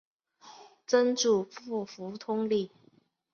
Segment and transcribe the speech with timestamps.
[0.87, 2.71] 曾祖父胡通礼。